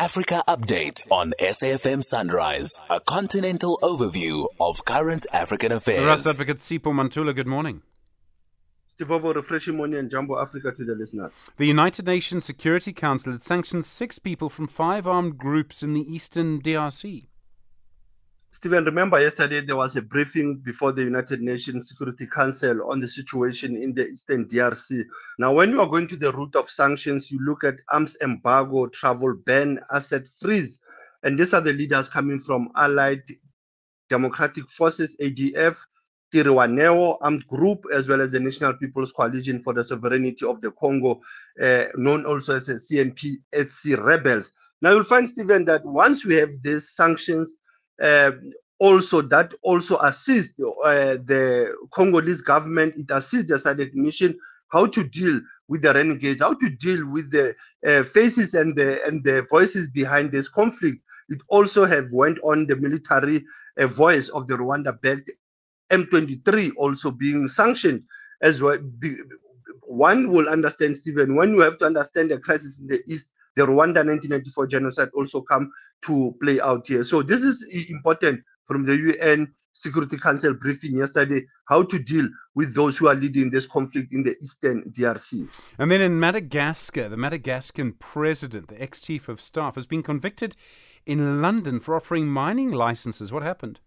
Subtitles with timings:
[0.00, 6.06] Africa Update on SAFM Sunrise, a continental overview of current African affairs.
[6.06, 7.82] Ras Advocate Sipho Mantula, good morning.
[8.88, 11.44] Stivovo refreshing morning and Jumbo Africa to the listeners.
[11.58, 16.10] The United Nations Security Council had sanctioned six people from five armed groups in the
[16.10, 17.26] eastern DRC.
[18.52, 23.06] Stephen, remember yesterday there was a briefing before the United Nations Security Council on the
[23.06, 25.04] situation in the Eastern DRC.
[25.38, 28.88] Now, when you are going to the route of sanctions, you look at arms embargo,
[28.88, 30.80] travel ban, asset freeze.
[31.22, 33.22] And these are the leaders coming from Allied
[34.08, 35.76] Democratic Forces, ADF,
[36.34, 40.72] Twirwaneho Armed Group, as well as the National People's Coalition for the Sovereignty of the
[40.72, 41.20] Congo,
[41.62, 44.52] uh, known also as the CNPSC rebels.
[44.82, 47.56] Now, you'll find, Stephen, that once we have these sanctions,
[48.78, 54.38] also that also assists uh, the Congolese government, it assists the SADC mission
[54.72, 57.54] how to deal with the renegades, how to deal with the
[57.86, 60.98] uh, faces and the and the voices behind this conflict.
[61.28, 63.44] It also have went on the military
[63.78, 65.30] uh, voice of the Rwanda-backed
[65.92, 68.02] M23 also being sanctioned
[68.42, 68.78] as well.
[68.78, 69.16] Be,
[69.82, 73.62] one will understand, Stephen, when you have to understand the crisis in the east, the
[73.62, 75.70] Rwanda 1994 genocide also come
[76.02, 77.04] to play out here.
[77.04, 82.74] So this is important from the UN Security Council briefing yesterday, how to deal with
[82.74, 85.48] those who are leading this conflict in the eastern DRC.
[85.78, 90.56] And then in Madagascar, the Madagascan president, the ex-chief of staff, has been convicted
[91.06, 93.32] in London for offering mining licenses.
[93.32, 93.80] What happened?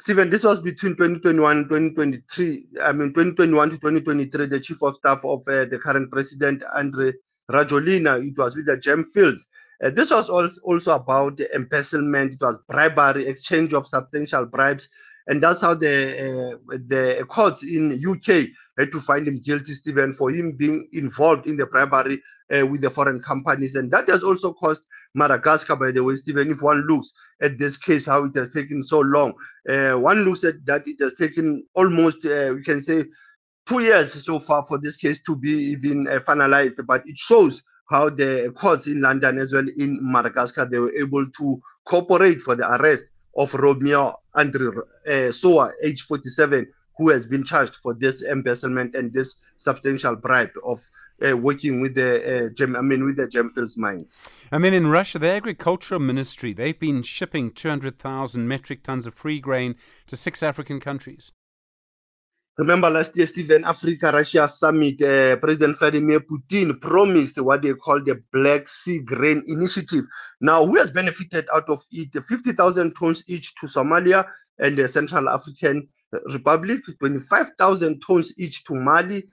[0.00, 2.66] Stephen, this was between 2021 and 2023.
[2.82, 7.14] I mean, 2021 to 2023, the chief of staff of uh, the current president, Andry
[7.52, 8.26] Rajoelina.
[8.26, 9.42] It was with the Gemfields.
[9.82, 12.34] Uh, this was also about embezzlement.
[12.34, 14.88] It was bribery, exchange of substantial bribes,
[15.26, 20.12] and that's how the uh, the courts in UK had to find him guilty, Stephen,
[20.12, 22.22] for him being involved in the bribery
[22.56, 24.82] uh, with the foreign companies, and that has also cost
[25.14, 26.50] Madagascar, by the way, Stephen.
[26.50, 29.34] If one looks at this case, how it has taken so long,
[29.68, 33.04] uh, one looks at that it has taken almost, uh, we can say,
[33.66, 37.62] two years so far for this case to be even uh, finalized, but it shows
[37.88, 42.54] how the courts in London as well in Madagascar they were able to cooperate for
[42.54, 43.06] the arrest
[43.36, 44.68] of Romeo Andre
[45.08, 46.66] uh, Soa, age 47,
[46.98, 50.86] who has been charged for this embezzlement and this substantial bribe of
[51.26, 54.16] uh, working with the uh, gem, I mean with the Gemfields mines.
[54.50, 59.40] I mean in Russia, the agricultural ministry they've been shipping 200,000 metric tons of free
[59.40, 59.76] grain
[60.08, 61.32] to six African countries.
[62.58, 68.02] Remember last year, Stephen, Africa Russia summit, uh, President Vladimir Putin promised what they call
[68.02, 70.04] the Black Sea Grain Initiative.
[70.40, 72.12] Now, who has benefited out of it?
[72.12, 74.26] 50,000 tons each to Somalia
[74.58, 75.88] and the Central African
[76.30, 79.24] Republic, 25,000 tons each to Mali,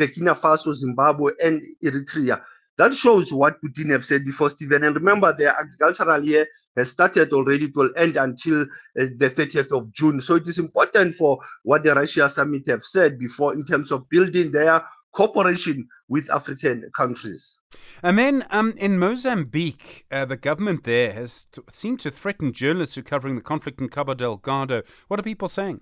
[0.00, 2.42] Burkina Faso, Zimbabwe, and Eritrea.
[2.78, 4.84] That shows what Putin have said before, Stephen.
[4.84, 6.46] And remember, the agricultural year
[6.76, 7.66] has started already.
[7.66, 10.20] It will end until uh, the 30th of June.
[10.20, 14.08] So it is important for what the Russia summit have said before in terms of
[14.08, 17.58] building their cooperation with African countries.
[18.02, 22.94] And then um, in Mozambique, uh, the government there has t- seemed to threaten journalists
[22.94, 24.82] who are covering the conflict in Cabo Delgado.
[25.08, 25.80] What are people saying?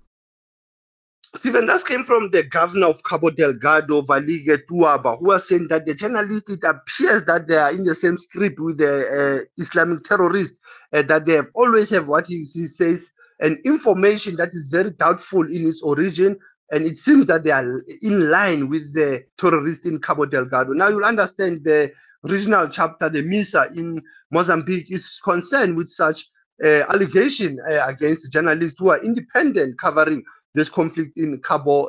[1.37, 5.87] Stephen, that came from the governor of Cabo Delgado, Valige Tauabo, who was saying that
[5.87, 10.03] the journalists, it appears that they are in the same script with the uh, Islamic
[10.03, 10.57] terrorists,
[10.93, 15.43] uh, that they have always have what he, says, an information that is very doubtful
[15.43, 16.37] in its origin,
[16.71, 20.73] and it seems that they are in line with the terrorists in Cabo Delgado.
[20.73, 21.93] Now you'll understand the
[22.23, 26.29] regional chapter, the MISA in Mozambique, is concerned with such
[26.65, 30.23] uh, allegation uh, against journalists who are independent covering
[30.55, 31.89] this conflict in Cabo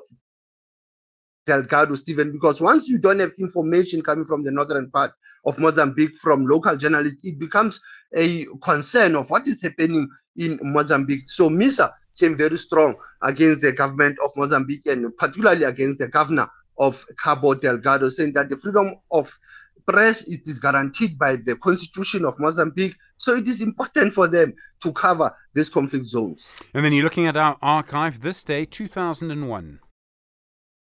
[1.45, 5.13] Delgado, Stephen, because once you don't have information coming from the northern part
[5.45, 7.79] of Mozambique from local journalists, it becomes
[8.15, 10.07] a concern of what is happening
[10.37, 11.29] in Mozambique.
[11.29, 16.47] So MISA came very strong against the government of Mozambique and particularly against the governor
[16.77, 19.31] of Cabo Delgado, saying that the freedom of
[19.87, 22.95] press it is guaranteed by the constitution of Mozambique.
[23.17, 26.55] So it is important for them to cover these conflict zones.
[26.73, 29.79] And then you're looking at our archive this day, 2001.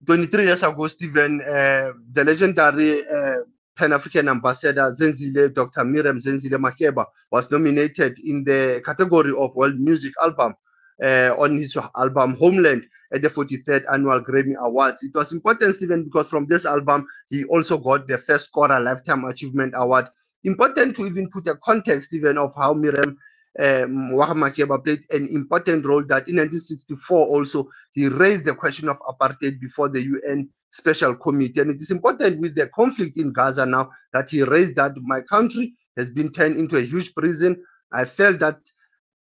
[0.05, 3.37] 23 years ago, Stephen, uh, the legendary uh,
[3.77, 5.85] Pan African ambassador Zenzile, Dr.
[5.85, 10.55] Miriam Zenzile Makeba, was nominated in the category of World Music Album
[11.03, 15.03] uh, on his album Homeland at the 43rd Annual Grammy Awards.
[15.03, 19.25] It was important, Stephen, because from this album, he also got the First Scorer Lifetime
[19.25, 20.09] Achievement Award.
[20.45, 23.19] Important to even put a context, even of how Miriam
[23.59, 28.99] um, Wahamakeba played an important role that in 1964 also he raised the question of
[29.01, 31.61] apartheid before the UN Special Committee.
[31.61, 35.23] And it is important with the conflict in Gaza now that he raised that my
[35.23, 37.63] country has been turned into a huge prison.
[37.93, 38.59] I felt that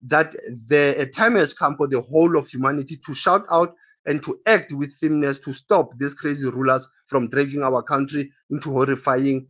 [0.02, 0.32] that
[0.69, 3.75] the time has come for the whole of humanity to shout out
[4.06, 8.70] and to act with firmness to stop these crazy rulers from dragging our country into
[8.70, 9.46] horrifying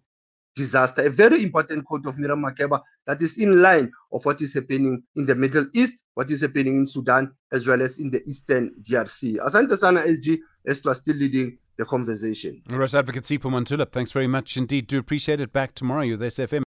[0.57, 1.03] disaster.
[1.07, 5.03] A very important quote of Miriam Makeba that is in line of what is happening
[5.15, 8.75] in the Middle East, what is happening in Sudan, as well as in the Eastern
[8.83, 9.37] DRC.
[9.37, 12.63] Asante sana to are still leading the conversation.
[12.71, 14.87] Ras Advocate Sipho Mantula, thanks very much indeed.
[14.87, 15.53] Do appreciate it.
[15.53, 16.65] Back tomorrow with SFM.